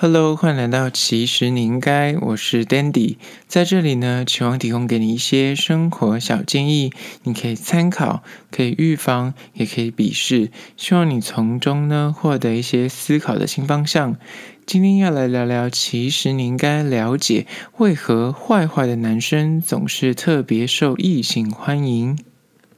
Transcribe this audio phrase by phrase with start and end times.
[0.00, 3.16] Hello，欢迎来到其实你应该，我是 Dandy，
[3.48, 6.92] 在这里呢，期望提供给你一些生活小建议，
[7.24, 8.22] 你可以参考，
[8.52, 14.16] 可以预防，也可以鄙视，希望你从中呢获得一些思考的新方向。
[14.64, 22.16] 今天要来聊聊，其实你应该了解，为何坏坏的男生总是特别受异性欢迎。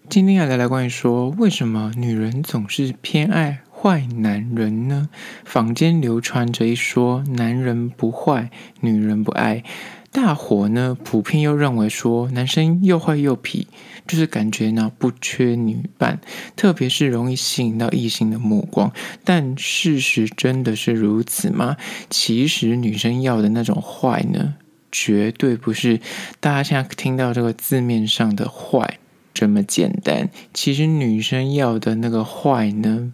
[0.08, 5.08] 今天要聊聊关于说，为什么女人总是偏爱坏男人呢？
[5.42, 9.64] 坊间流传着一说，男人不坏，女人不爱。
[10.12, 13.64] 大伙呢普遍又认为说，男生又坏又痞，
[14.06, 16.20] 就是感觉呢不缺女伴，
[16.56, 18.92] 特别是容易吸引到异性的目光。
[19.24, 21.78] 但事实真的是如此吗？
[22.10, 24.56] 其实女生要的那种坏呢，
[24.92, 26.00] 绝对不是
[26.38, 28.98] 大家现在听到这个字面上的坏
[29.32, 30.28] 这么简单。
[30.52, 33.12] 其实女生要的那个坏呢，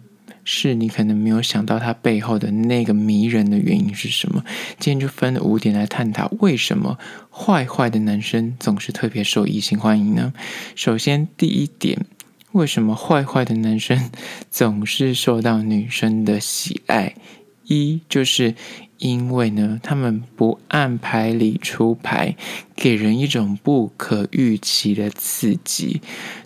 [0.49, 4.45] 是你可能没有想到他背后的那个迷人的原因是什么？
[4.79, 6.97] 今天就分了五点来探讨，为什么
[7.29, 10.33] 坏坏的男生总是特别受异性欢迎呢？
[10.73, 12.05] 首先，第一点，
[12.53, 14.09] 为什么坏坏的男生
[14.49, 17.13] 总是受到女生的喜爱？
[17.65, 18.55] 一就是。
[18.97, 22.35] 因为呢，他们不按牌理出牌，
[22.75, 26.01] 给人一种不可预期的刺激。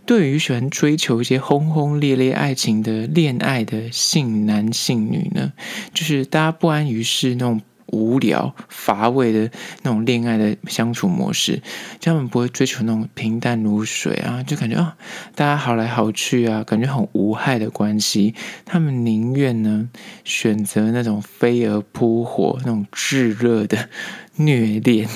[0.06, 5.54] 对于喜欢追求一些轰轰烈烈爱情的恋爱的性男性女呢，
[5.94, 7.62] 就是大家不安于世那种。
[7.92, 9.52] 无聊乏味的
[9.84, 11.62] 那种恋爱的相处模式，
[12.02, 14.96] 他们不会追求那种平淡如水啊，就感觉啊，
[15.36, 18.34] 大家好来好去啊，感觉很无害的关系。
[18.66, 19.90] 他们宁愿呢
[20.24, 23.90] 选择那种飞蛾扑火、那种炙热的。
[24.38, 25.08] 虐恋，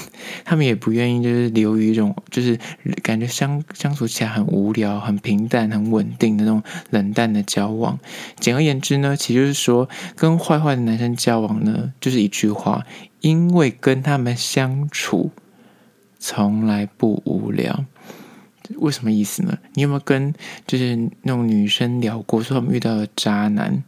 [0.43, 2.59] 他们也不愿意，就是流于一种，就是
[3.01, 7.97] 感觉相相处起来很无聊、很平淡、很稳定的那种冷淡的交往。
[8.39, 12.85] 简而言之呢，其实就是说，跟坏坏的男生交往呢，就是一句话：
[13.21, 15.31] 因为跟他们相处
[16.19, 17.85] 从来不无聊。
[18.77, 19.59] 为什么意思呢？
[19.75, 20.33] 你有没有跟
[20.65, 23.83] 就是那种女生聊过，说他们遇到的渣男？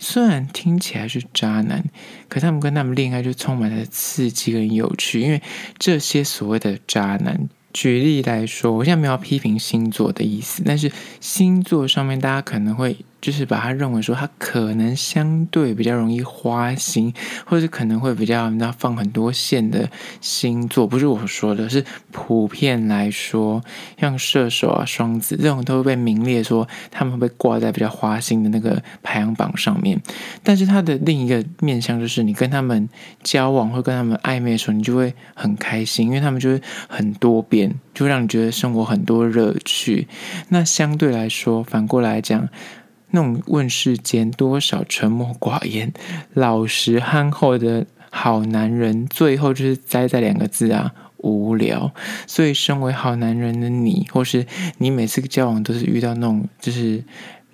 [0.00, 1.84] 虽然听起来是渣男，
[2.28, 5.40] 可他们跟他们恋爱就充满了刺激跟有趣，因为
[5.78, 7.48] 这些所谓的渣男。
[7.72, 10.90] 举例来说，我现在没有批评星座的意思，但是
[11.20, 17.12] 星座上面大家可能会就是把他认为说他可能相对比较容易花心，
[17.44, 23.62] 或者是可能会比较那放很多线的星座，不是我说的，是普遍来说，
[23.98, 30.00] 像射手啊、双子这种都会被名列说他们会被挂在比较花心的那个排行榜上面。
[30.42, 32.88] 但是他的另一个面向就是，你跟他们
[33.22, 37.74] 交往或跟他们暧昧的时候，你就会很开心，因为他们就会很多变。
[37.92, 40.08] 就让你觉得生活很多乐趣。
[40.48, 42.48] 那相对来说，反过来讲，
[43.12, 45.92] 那种问世间多少沉默寡言、
[46.34, 51.92] 老实憨厚的好男人，最后就是栽在两个字啊，无聊。
[52.26, 54.46] 所以，身为好男人的你，或是
[54.78, 57.02] 你每次交往都是遇到那种就是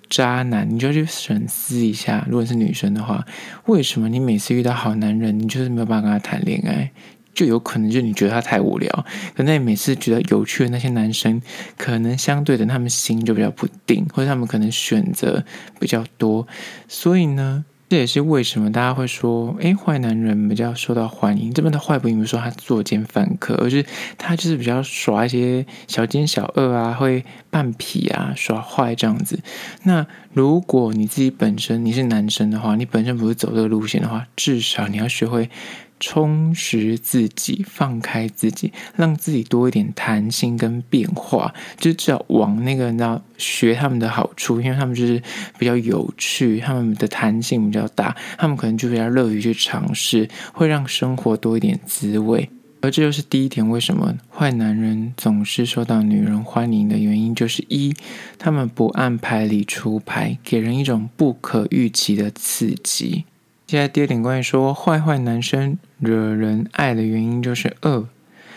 [0.09, 3.25] 渣男，你就去审视一下，如果是女生的话，
[3.65, 6.91] 为什么你每次遇到好男人，你就是没有办法跟他谈恋爱？
[7.37, 9.05] 就有可能就你觉得他太无聊，
[9.35, 11.39] 可能你每次觉得有趣的那些男生，
[11.77, 15.45] 可能相对的他们心就比较不定，或者他们可能选择
[15.79, 16.47] 比较多，
[16.87, 21.53] 所以呢，这也是为什么大家会说，诶，坏男人比较受到欢迎。
[21.53, 23.85] 这边的坏不并不是说他作奸犯科，而是
[24.17, 29.39] 他就是比较耍一些小奸小恶啊，会扮痞啊，耍坏这样子。
[29.83, 35.51] 那如果你自己本身你是男生的话，你本身不是走这个路线的话，至少你要学会。
[35.99, 45.21] 充实自己，放开自己，让自己多一点弹性跟变化，就只要往那个那学他们的好处，因为他们就是
[45.57, 52.49] 比较有趣，他们的弹性比较大，他们可能就比较乐于去尝试，会让生活多一点滋味。
[52.79, 57.91] 而这就是第一点，为什么坏男人总是受到女人欢迎的原因，就是一，
[58.37, 63.25] 他们不按牌理出牌，给人一种不可预期的刺激。
[63.67, 68.05] 接下来第二点，关于说坏坏男生惹人爱的原因，就是二，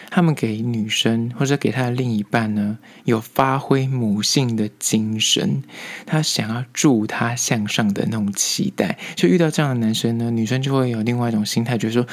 [0.08, 5.64] 他们给女生或者给他的另一半呢，有发挥母性的精神，
[6.06, 9.00] 他想要助他向上的那种期待。
[9.17, 12.06] 就遇到这样的男生呢，女生就会有另外一种心态，就是说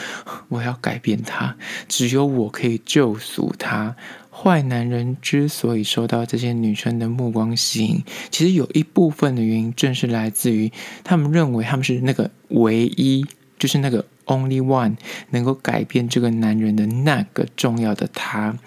[0.47, 1.55] 我要改变他，
[1.87, 3.95] 只有我可以救赎他。
[4.39, 10.71] 坏男人之所以受到这些女生的目光吸引，其实有一部分的原因，正是来自于
[11.03, 13.25] 他们认为他们是那个唯一，
[13.57, 14.95] 就是那个 only one
[15.31, 18.57] 能够改变这个男人的那个重要的他。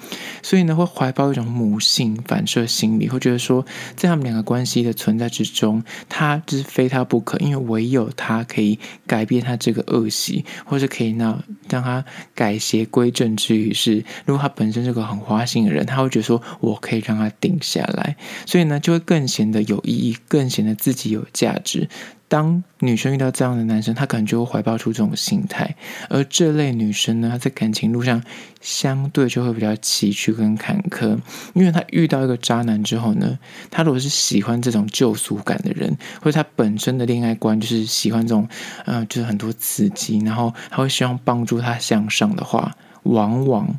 [0.42, 3.64] 所以呢，会怀抱一种母性反射心理，会觉得说，
[3.96, 12.04] 在他们两个关系的存在之中，他就是非他不可，因为唯有他可以改变他这个恶习，或是可以让让他
[12.34, 18.16] 改邪归正之余是，如果他本身是个很花心的人，他会觉得说我可以让他定下来，
[18.46, 21.88] 所以呢，就会更显得有意义，更显得自己有价值。
[22.30, 25.74] 当女生遇到这样的男生，她可能就会怀抱出这种心态，
[26.08, 28.22] 而这类女生呢，她在感情路上
[28.60, 31.18] 相对就会比较崎岖跟坎坷，
[31.54, 33.36] 因为她遇到一个渣男之后呢，
[33.68, 38.48] 她如果是喜欢这种救赎感的人，或者她本身的恋爱观就是喜欢这种，
[38.86, 43.76] 呃，就是很多刺激，然后她会希望帮助他向上的话，往往。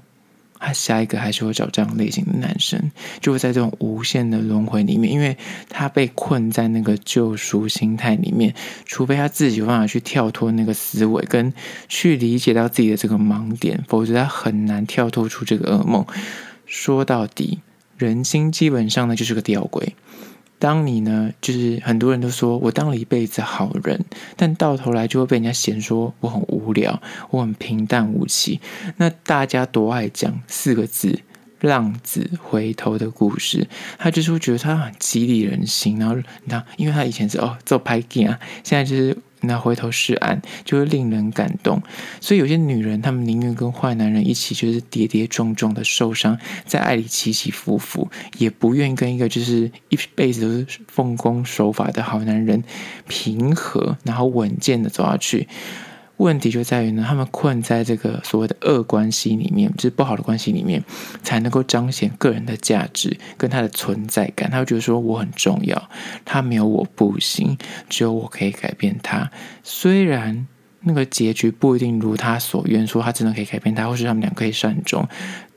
[0.64, 5.36] 他下一个还是会找这样类型的男生，就会在这种无限的轮回里面，因为
[5.68, 8.54] 他被困在那个救赎心态里面，
[8.86, 11.52] 除非他自己有办法去跳脱那个思维，跟
[11.90, 16.06] 去理解到自己的这个盲点，否则他很难跳脱出这个噩梦。
[16.66, 17.60] 说到底，
[17.98, 19.90] 人心基本上呢就是个吊诡。
[20.62, 24.06] 当你呢，就是很多人都说我当了一辈子好人，
[24.36, 28.62] 但到头来就会被人家嫌说我很无聊，我很平淡无奇。
[28.98, 31.22] 那大家多爱讲四个字
[31.62, 33.68] “浪子回头”的故事，
[33.98, 35.98] 他就是会觉得他很激励人心。
[35.98, 39.18] 然后，你知道，因为他以前是哦做拍镜啊，现在就是。
[39.44, 41.82] 那回头是岸，就会令人感动。
[42.20, 46.38] 所以有些女人，她们宁愿跟坏男人一起，就是跌跌撞撞的受伤，
[46.68, 52.64] 在爱里起起伏伏，也不愿意跟一个就是一辈子都是奉公守法的好男人
[53.08, 55.48] 平和，然后稳健的走下去。
[56.22, 60.84] 问题就在于呢，他们困在这个所谓的恶关系里面，就是不好的关系里面，
[61.24, 64.50] 才能够彰显个人的价值跟他的存在感。
[64.52, 65.90] 他会觉得说我很重要，
[66.24, 67.58] 他没有我不行，
[67.90, 69.32] 只有我可以改变他。
[69.64, 70.48] 虽然
[70.82, 75.08] 那个结局不一定如他所愿，说他真的可以改变他，或是他们俩可以善终，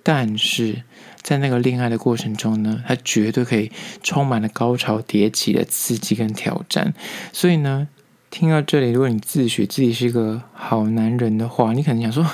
[0.03, 0.83] 但是
[1.21, 3.71] 在那个恋爱的过程中呢，他绝对可以
[4.03, 6.95] 充满了高潮迭起的刺激跟挑战。
[7.33, 7.89] 所以呢。
[8.35, 12.29] 听到这里，如果你自诩自己是一个好男人的话，你可能想说，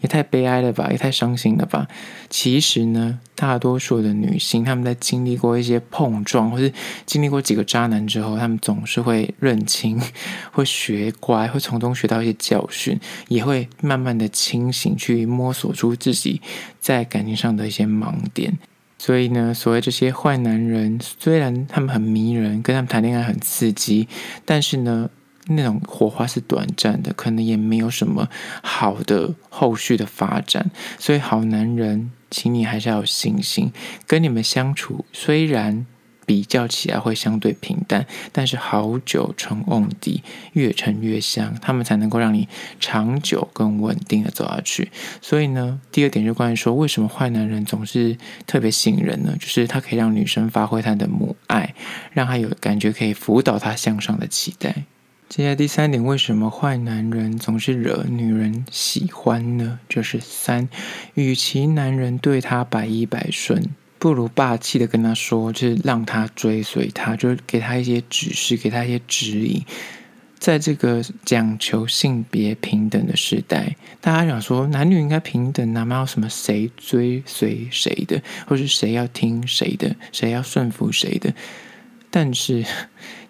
[0.00, 1.86] 也太悲哀了吧，也太伤心了吧。
[2.30, 6.72] 其实呢，大多数的女性，她们在经历过一些碰撞，或是
[7.04, 10.00] 经历过几个渣男之后，她们总是会认清，
[10.52, 12.98] 会学乖，会从中学到一些教训，
[13.28, 16.40] 也会慢慢的清醒，去摸索出自己
[16.80, 18.56] 在感情上的一些盲点。
[18.96, 24.08] 所以呢，所谓这些坏男人，虽然他们很迷人，跟他们谈恋爱很刺激，
[24.46, 25.10] 但是呢。
[25.46, 28.28] 那种火花是短暂的，可能也没有什么
[28.62, 30.70] 好的后续的发展。
[30.98, 33.72] 所以，好男人，请你还是要有信心。
[34.06, 35.84] 跟你们相处，虽然
[36.24, 40.22] 比较起来会相对平淡，但是好酒沉瓮底，
[40.52, 42.48] 越沉越香，他们才能够让你
[42.78, 44.92] 长久更稳定的走下去。
[45.20, 48.16] 所以呢，第二点就关于说，为什么坏男人总是
[48.46, 49.36] 特别吸引人呢？
[49.40, 51.74] 就是他可以让女生发挥她的母爱，
[52.12, 54.84] 让她有感觉可以辅导她向上的期待。
[55.32, 59.80] 接下来第三点，为什么坏男人总是惹女人喜欢呢？
[59.88, 60.68] 就是三，
[61.14, 63.64] 与其男人对他百依百顺，
[63.98, 69.64] 不如霸气的跟他说，就是让他追随他，就是给他一些指示，给他一些指引。
[70.38, 81.32] 在这个讲求性别平等的时代，大家想说男女应该平等，哪有什么谁追随谁的，或是谁要听谁的，谁要顺服谁的？
[82.10, 82.62] 但是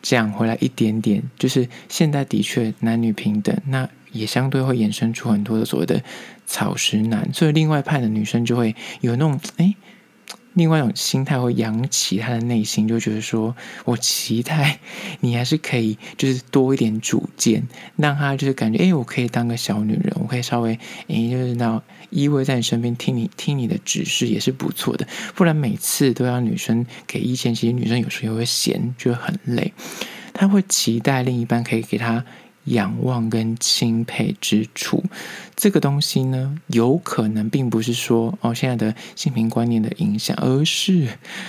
[0.03, 6.03] 讲回来一点点，就是现在的确男女平等，那也相对会衍生出很多的所谓的
[6.47, 9.75] 草食男，所以另外派的女生就会有那种哎。
[10.55, 13.55] 另外一种心态会扬起他的内心，就觉得说，
[13.85, 14.79] 我期待
[15.21, 17.67] 你还是可以，就是多一点主见，
[17.97, 20.79] 让他就是感觉，哎，我可以当个小女人，我可以稍微，
[21.09, 25.07] 哎，就是那依偎在你身边，听你听你的指示也是不错的。
[25.35, 29.73] 不然每次都要女生给意见，其实女生有时候也会嫌，就很累。
[30.35, 32.25] 他会期待另一半可以给他。
[32.65, 35.03] 仰望跟钦佩之处，
[35.57, 41.09] 这个东西呢，有可能并不是说哦，现在的性平观念的影响，而是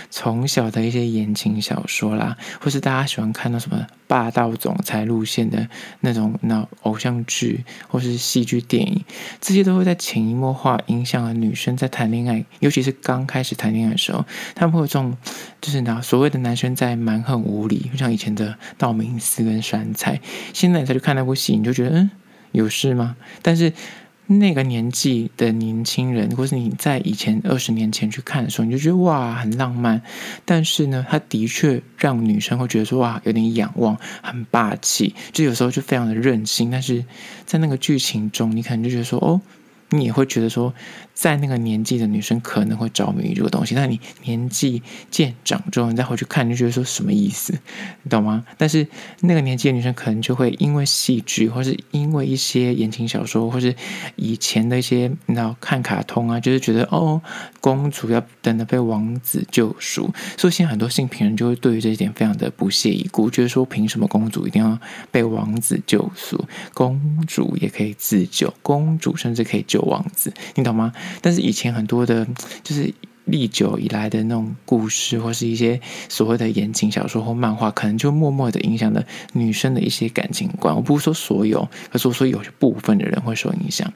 [0.09, 5.67] 从小的一些言情小说啦，或是大家喜欢看到什么霸道总裁路线的
[5.99, 9.03] 那种那偶像剧，或是戏剧电影，
[9.39, 15.15] 这些都会在潜移默化影响了女生在谈恋爱，尤其是刚开始谈恋爱的时候，他们会有这种，
[15.61, 20.19] 就是那所谓的男生在蛮横无理，就像以前的道明寺跟杉菜，
[20.53, 21.02] 现在他就。
[21.03, 22.09] 看那部戏，你就觉得嗯，
[22.53, 23.15] 有事吗？
[23.41, 23.73] 但是
[24.25, 30.01] 那个年纪的年轻人，或是你在以前二十年前去看的时候，你就觉得哇，很浪漫。
[30.45, 35.13] 但是呢，他的确让女生会觉得说哇，有点仰望，很霸气。
[35.33, 36.71] 就有时候就非常的任性。
[36.71, 37.03] 但是
[37.45, 39.41] 在那个剧情中，你可能就觉得说哦，
[39.89, 40.73] 你也会觉得说，
[41.13, 47.53] 在那个年纪的女生可能会着迷于这个东西，但你年纪渐长之后，你再回去看，你就觉得说什么意思，
[48.01, 48.43] 你懂吗？
[48.57, 48.87] 但是
[49.21, 53.75] 那个年纪的女生可能就会因为戏剧，或是因为一些言情小说，或是
[54.15, 57.21] 以前的一些你知道看卡通啊，就是觉得哦，
[57.61, 64.79] 公主要等着被王子救赎，所以现在很多性平人就会对于这一点非常的不屑一顾，觉得说凭什么公主一定要
[65.11, 66.43] 被王子救赎？
[66.73, 70.93] 公主也可以自救，公主甚至可以救王子，你懂吗？
[71.19, 72.27] 但是以前很多的，
[72.63, 72.93] 就是
[73.25, 79.03] 历久以来的那种故事，或是一些所谓的言情小说或漫画，可能就默默的影响了
[79.33, 80.75] 女生的一些感情观。
[80.75, 83.91] 我不是说所有，而是说有些部分的人会受影响。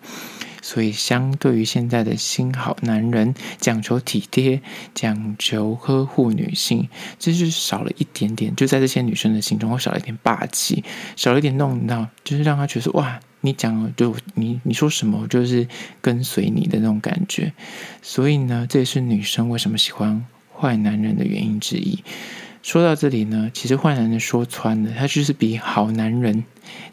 [0.60, 4.60] 所以，相对于现在的新好男人，讲求体贴，
[4.93, 10.84] 讲求呵护女性，就是少了一点点，就在这些女生的心中会少了一点霸气，
[11.15, 13.19] 少了一点弄到，就是让她觉得哇。
[13.48, 15.68] 你讲就你你说什么，我就是
[16.01, 17.54] 跟随你的那种感觉。
[18.01, 20.25] 所以呢，这也是女生为什么喜欢
[20.56, 22.04] 坏男人的原因之一。
[22.62, 26.44] 说到这里呢，其实坏男人说穿了，他就是比好男人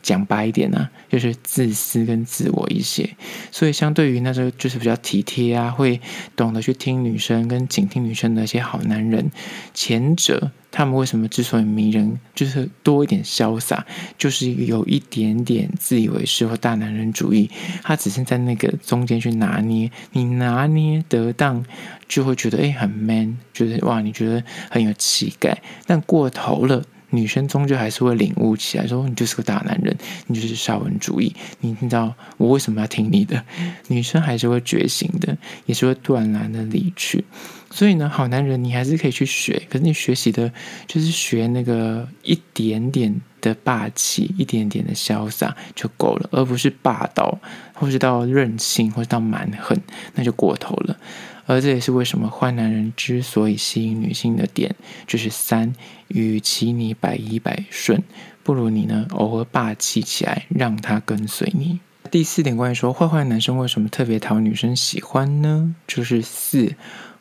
[0.02, 3.08] 讲白一点呢、就是自私跟自我一些。
[3.50, 6.00] 所以相对于那时候就是比较体贴啊，会
[6.36, 9.30] 懂得去听女生跟倾听女生的一些好男人，
[9.72, 10.50] 前者。
[10.76, 13.86] 他们为什么之所以迷人，就是多一点潇洒，
[14.18, 17.48] 就是有一点点自以为是或大男人主义。
[17.84, 21.64] 他只是在那个中间去拿捏，你拿捏得当，
[22.08, 25.62] 就会觉得诶很 man，觉得哇，你觉得很有气概。
[25.86, 31.34] 但过头了，女生终究还是会领悟起来，说你就是个大男人，你就是沙文主义。
[31.60, 33.44] 你知道我为什么要听你的？
[33.88, 37.24] 女生还是会觉醒的，也是会断然的离去。
[37.70, 40.52] 所以呢，好男人你还是可以去学，可是你学习的
[40.86, 47.38] 就是学那个一点点的霸气，一点点的潇洒就够了，而不是霸道，
[47.72, 49.76] 或是到任性，或是到蛮横，
[50.14, 50.96] 那就过头了。
[51.46, 54.74] 而这也是为什么坏男人之所以吸引女性的点，
[55.06, 55.74] 就是三，
[56.08, 58.02] 与其你百依百顺，
[58.42, 61.80] 不如你呢偶尔霸气起来，让他跟随你。
[62.10, 65.74] 第四点关于说坏坏男生为什么特别讨女生喜欢呢？
[65.86, 66.74] 就是四。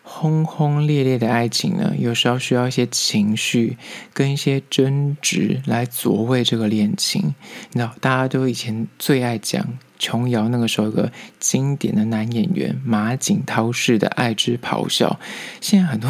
[0.06, 3.78] 轰轰烈烈的爱情呢，有时候需要一些情绪
[4.14, 7.34] 跟一些争执来佐味这个恋情。
[7.72, 9.66] 你知道，大家都以前最爱讲
[10.04, 15.18] 琼瑶那个时候有个经典的男演员马景涛式的爱之咆哮。
[15.62, 16.10] 现在很多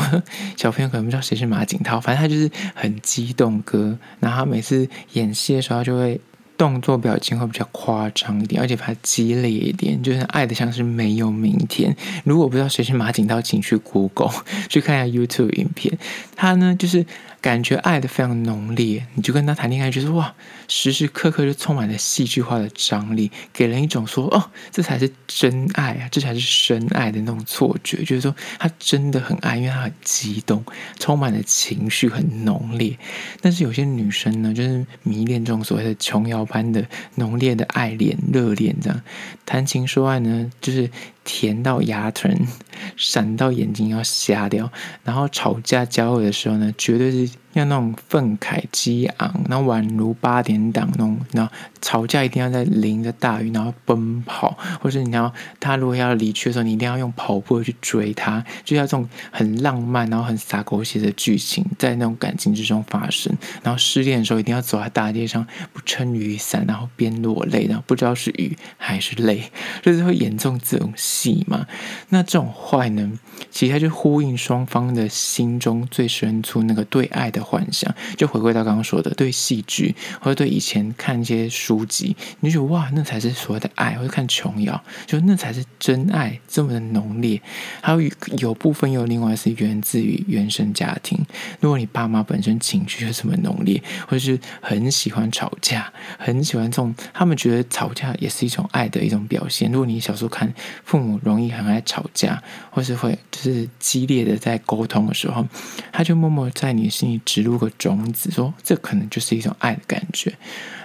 [0.58, 6.20] 小朋友可能不知道谁是马景涛，反正他就是很激动哥，然后他每次演戏的时候就会。
[6.56, 11.94] 动作表情会比较夸张一点，而且比较激烈一点，就是爱的像是没有明天。
[12.24, 14.32] 如果不知道谁是马景涛，请去 Google
[14.70, 15.98] 去看一下 YouTube 影片。
[16.36, 17.06] 他呢，就是。
[17.44, 20.34] 感觉爱的非常浓烈，你就跟他谈恋爱，觉得哇，
[20.70, 30.64] 时时刻刻就充满了戏剧化的张力，给人一种说哦，这才是真爱啊，这才是深爱的那种错觉，就是说他真的很爱，因为他很激动，
[30.98, 32.98] 充满了情绪，很浓烈。
[33.42, 39.02] 但是有些女生呢，就是迷恋这种所谓的琼瑶般的浓烈的爱恋、热恋，这样
[39.46, 40.90] 谈情说爱呢，就是。
[41.24, 42.48] 甜到牙疼，
[42.98, 44.72] 闪到眼睛要瞎掉，
[45.04, 47.34] 然后吵架交恶的时候呢，绝对是。
[47.54, 63.36] 要那种愤慨激昂，然后宛如八点档那种，然后吵架一定要在淋着大雨，然后奔跑，或者你要他如果要离去的时候，你一定要用跑步去追他，就要这种很浪漫，然后很洒狗血的剧情在那种感情之中发生。
[63.62, 71.68] 然后失恋的时候，一定要走在大街上不撑雨伞，然后边落泪，然后不知道是雨还是泪，就是会演这种这种戏嘛。
[72.10, 73.12] 那这种坏呢，
[73.52, 87.42] 其实它就呼应双方的心中最深处那个对爱的幻想，就回归到刚刚说的，对戏剧或者对以前看一些书籍，你就觉得哇，那才是所谓的爱，或者看琼瑶，就那才是真爱，这么的浓烈。
[87.82, 88.02] 还有
[88.38, 91.20] 有部分又另外是源自于原生家庭。
[91.60, 99.72] 如果你爸妈本身情绪就这么浓烈，或者是很喜欢吵架，很喜欢这种，他们觉得吵架也是一种爱的一种表现。
[99.72, 100.52] 如果你小时候看
[100.86, 105.46] 父母容易很爱吵架，或是会就是激烈的在沟通的时候，
[105.92, 107.22] 他就默默在你心里。
[107.34, 110.32] 植入个种子，说这可能就是一种爱的感觉。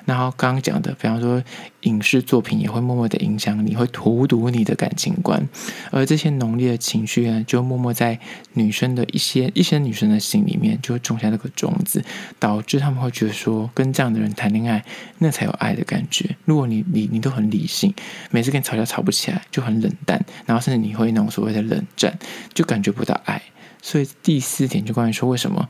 [0.06, 1.44] 然后刚刚讲的，比方说
[1.82, 5.46] 影视作品也会默默的影响你，会荼毒你的感情观。
[5.90, 8.18] 而这些浓烈的情绪呢，就默默在
[8.54, 12.02] 女生的一些一些女生的心里面，就会种下那个种子，
[12.38, 14.82] 导致他们会觉得说，跟这样的人谈恋爱，
[15.18, 16.34] 那才有爱的感觉。
[16.46, 17.92] 如果你你你都很理性，
[18.30, 22.18] 每次跟你吵架吵不起来，就很冷淡，然后甚至你会那种所谓的冷战，
[22.54, 23.42] 就感觉不到爱。
[23.82, 25.68] 所以第四点就关于说，为什么？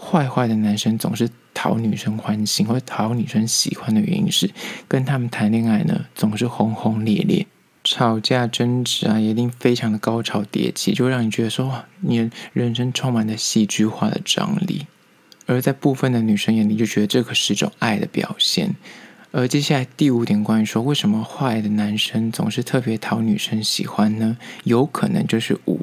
[0.00, 4.50] 坏坏的男生总是讨女生欢心或讨女生喜欢的原因是，
[4.86, 7.46] 跟他们谈恋爱呢，总是轰轰烈烈。
[7.84, 14.86] 吵架争执啊，一定非常的高潮迭起，就让你觉得说，哇，你人生充满了戏剧化的张力。
[15.46, 18.76] 而在部分的女生眼里，就觉得这可是种爱的表现。
[19.30, 24.36] 而接下来第五点，关于说为什么坏的男生总是特别讨女生喜欢呢？
[24.64, 25.80] 有可能就是五，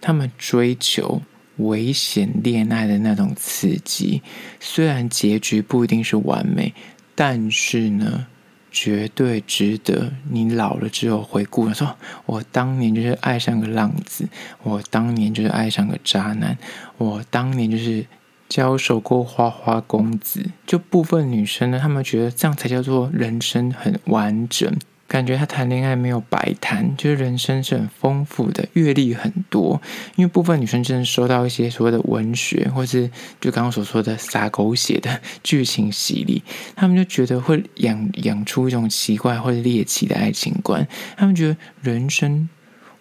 [0.00, 1.22] 他们追求
[1.56, 4.22] 危险恋爱的那种刺激，
[4.60, 6.74] 虽然结局不一定是完美，
[7.14, 8.26] 但是呢，
[8.70, 11.96] 绝对值得你老了之后回顾，说
[12.26, 14.28] 我当年就是爱上个浪子，
[14.62, 16.58] 我当年就是爱上个渣男，
[16.98, 18.06] 我当年就是。
[18.48, 24.72] 交手过花花公子，就部分女生呢，她们觉得这样才叫做人生很完整，
[25.08, 29.80] 感觉他谈恋爱没有白谈，就是人生是很丰富的，阅历很多。
[30.16, 33.10] 因为部分女生真的收到一些所谓的文学，或是
[33.40, 36.42] 就刚刚所说的撒狗血的 剧情洗礼，
[36.74, 40.86] 她们就觉得会养养出一种奇怪或者猎奇的爱情观。
[41.16, 42.48] 她们觉得人生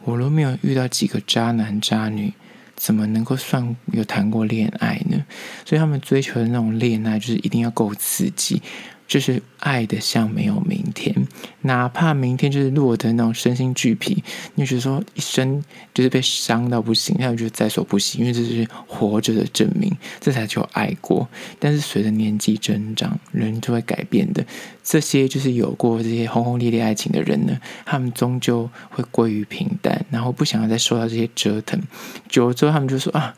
[0.03, 2.33] 我都没有遇到几个渣男渣女。
[2.77, 5.25] 怎么能够算有谈过恋爱呢？
[5.63, 8.61] 所以他们追求的那种恋爱，就是一定要够刺激，
[9.07, 11.24] 就是爱的像没有明天，
[11.61, 14.23] 哪怕明天就是落得那种身心俱疲，
[14.55, 21.27] 你就觉得说一生就是被伤到不行，那我觉得在所不惜，因为这是活着的证明，这才叫爱过。
[21.59, 24.45] 但是随着年纪增长，人就会改变的。
[24.83, 31.81] 这些就是有过这些轰轰烈烈爱情的人呢，他们终究会归于平淡，然后不想要再受到这些折腾。
[32.29, 33.35] 久了之后，他们就说啊，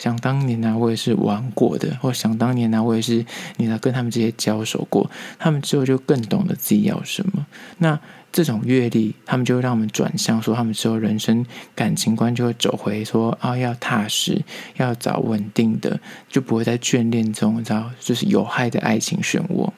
[0.00, 3.22] 想当年呢、我也是玩过的，或想当年呢、我也是
[3.58, 5.10] 你来跟他们这些交手过。
[5.38, 7.46] 他们之后就更懂得自己要什么。
[7.76, 8.00] 那
[8.32, 14.42] 这种阅历，他们就会让我们转向说，他们之后人生感情观就会走回说啊，要踏实，
[14.78, 19.68] 要找稳定的，就不会在眷恋中，你知道，就是有害的爱情漩涡。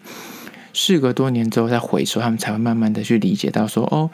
[0.73, 4.09] 事隔多年之后再回首，他们才会慢慢的去理解到说，哦，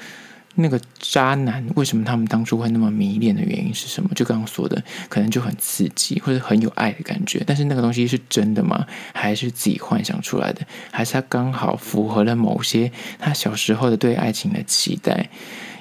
[0.61, 4.11] 那个渣男为什么他们当初会那么迷恋的原因是什么？
[4.15, 7.43] 就刚刚说的，可能就很刺激或者很有爱的感觉。
[7.47, 8.85] 但是那个东西是真的吗？
[9.15, 10.67] 还是自己幻想出来的？
[10.91, 15.29] 还是他刚好符合了某些他小时候的对爱情的期待？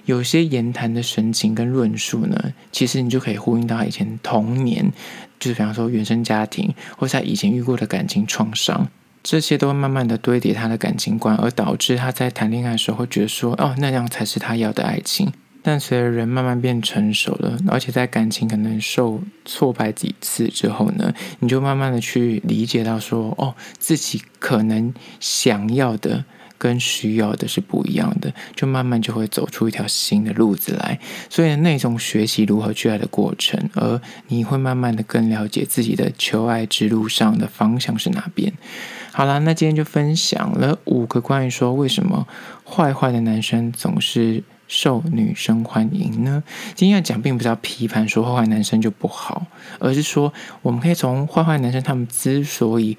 [0.06, 4.94] 有些言谈的神情跟论述呢，其实你就可以呼应到他以前童年，
[5.40, 8.88] 就是比方说原生家庭，或是他以前遇过的感情创伤。
[9.24, 15.32] 这些都会慢慢的堆叠他的感情观，而导致他在谈恋爱的时候会觉得说，哦，那样才是他要的爱情。
[15.64, 26.24] 但随着人慢慢变成熟了，而且在感情可能受挫败几次之后呢，你就慢慢的去理解到说，哦，自己可能想要的
[26.58, 30.98] 跟需要的是不一样的，就慢慢就会走出一条新的路子来。
[31.30, 34.00] 所以那种学习如何去爱的过程，而
[34.30, 38.54] 你会慢慢的更了解自己的求爱之路上的方向是哪边。
[39.18, 42.28] 好啦，那今天就分享了五个关于说为什么
[42.64, 46.44] 坏坏的男生总是受女生欢迎呢？
[46.76, 49.48] 今天要讲并不是要批判说坏坏男生就不好，
[49.80, 52.96] 而是说我们可以从坏坏男生他们之所以。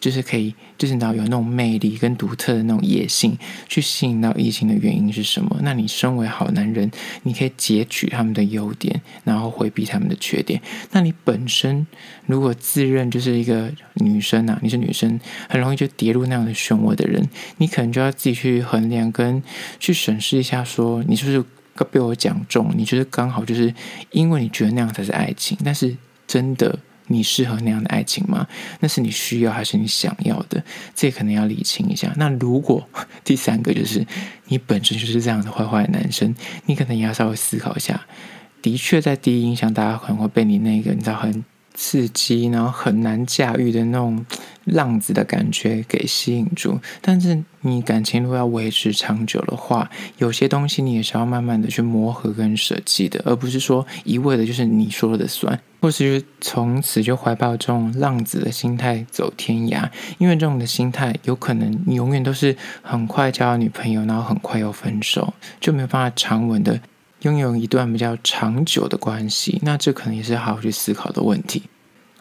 [0.00, 3.36] 就是可以，就是你知道有那种魅力跟独特的那种野性，
[3.68, 5.58] 去吸引到异性的原因是什么？
[5.62, 6.90] 那你身为好男人，
[7.24, 10.60] 你可以截取他们的优点，然后回避他们的缺点。
[10.92, 11.86] 那你本身
[12.24, 19.42] 如果自认就是一个女生啊，你是女生，很容易就跌入那样的漩涡的人，你可能就要自己去衡量跟
[19.78, 21.44] 去审视一下，说你是不是
[21.90, 22.72] 被我讲中？
[22.74, 23.74] 你就是刚好就是
[24.12, 25.94] 因为你觉得那样才是爱情，但是
[26.26, 26.78] 真的。
[27.10, 28.46] 你适合那样的爱情吗？
[28.80, 30.64] 那是你需要还是你想要的？
[30.94, 32.12] 这可能要理清一下。
[32.16, 32.88] 那如果
[33.22, 34.06] 第三个就是
[34.46, 36.34] 你本身就是这样的坏坏的男生，
[36.66, 38.06] 你可能也要稍微思考一下。
[38.62, 41.44] 的确，在第一印象，大家可能会被你那个你知道很
[41.74, 44.24] 刺激，然后很难驾驭的那种。
[44.66, 59.88] 浪子的感觉给吸引住，但是你感情如果要维持长久的话，有些东西你也是要慢慢的去磨合跟舍弃的，而不是说一味的就是你说了算，或是从此就怀抱这种浪子的心态走天涯，
[60.18, 66.78] 因为这种的心态有可能你永远都是很快交到女朋友，然后很快又分手，就没有办法长稳的
[67.22, 71.62] 拥有一段比较长久的关系，那这可能也是好好去思考的问题。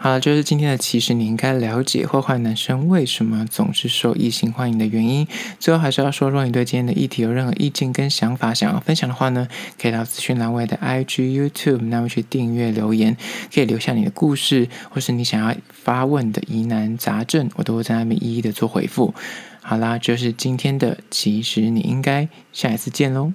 [0.01, 5.27] 好了，就是今天的，其实你应该了解坏坏男生为什么总是受异性欢迎的原因。
[5.59, 9.45] 最后还是要说，如果你对今天的议题有任何意见跟想法想要分享的话呢，
[9.77, 13.17] 可以到资讯栏位的 IG、YouTube 那边去订阅留言，
[13.53, 19.13] 可以留下你的故事，或是你想要发问的疑难杂症，我都会在那边一一的做回复。
[19.61, 23.33] 好啦，就是今天的，其实你应该下一次见喽。